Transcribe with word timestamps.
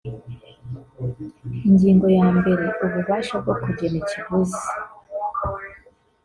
ingingo 1.67 2.07
ya 2.17 2.27
mbere 2.37 2.65
ububasha 2.85 3.33
bwo 3.41 3.53
kugena 3.61 3.95
ikiguzi 4.01 4.61